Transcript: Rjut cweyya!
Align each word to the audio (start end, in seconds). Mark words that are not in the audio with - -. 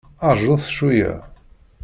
Rjut 0.31 0.63
cweyya! 0.75 1.13